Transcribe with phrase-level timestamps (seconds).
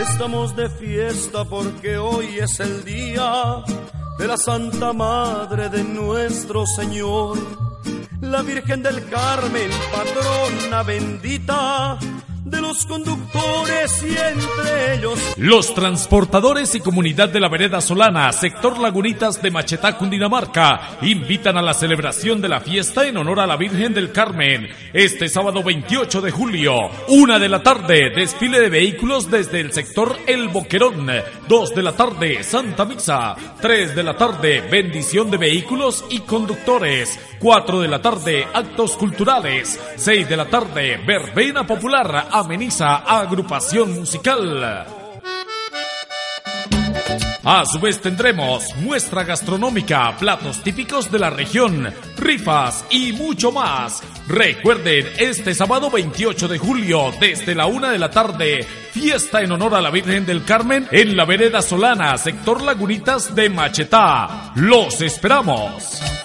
[0.00, 3.62] Estamos de fiesta porque hoy es el día
[4.18, 7.38] de la Santa Madre de nuestro Señor,
[8.20, 11.98] la Virgen del Carmen, patrona bendita
[12.74, 19.42] los conductores y entre ellos los transportadores y comunidad de la vereda Solana, sector Lagunitas
[19.42, 23.94] de Machetá, Cundinamarca, invitan a la celebración de la fiesta en honor a la Virgen
[23.94, 24.68] del Carmen.
[24.92, 26.74] Este sábado 28 de julio,
[27.08, 31.10] una de la tarde, desfile de vehículos desde el sector El Boquerón.
[31.48, 33.34] Dos de la tarde, Santa Misa.
[33.60, 37.18] Tres de la tarde, bendición de vehículos y conductores.
[37.40, 39.80] Cuatro de la tarde, actos culturales.
[39.96, 42.28] Seis de la tarde, verbena popular
[42.70, 44.86] agrupación musical.
[47.44, 54.02] A su vez tendremos muestra gastronómica, platos típicos de la región, rifas y mucho más.
[54.26, 59.74] Recuerden, este sábado 28 de julio, desde la una de la tarde, fiesta en honor
[59.74, 64.52] a la Virgen del Carmen en la vereda Solana, sector Lagunitas de Machetá.
[64.54, 66.23] ¡Los esperamos!